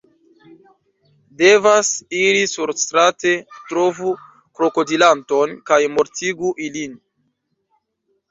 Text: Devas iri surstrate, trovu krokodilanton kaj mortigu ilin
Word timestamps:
Devas 1.41 1.89
iri 2.21 2.39
surstrate, 2.53 3.33
trovu 3.67 4.13
krokodilanton 4.61 5.53
kaj 5.71 5.81
mortigu 5.99 6.53
ilin 6.69 6.97